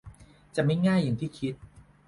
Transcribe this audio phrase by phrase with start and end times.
[0.55, 1.53] จะไม่ง่ายอย่างที่คิด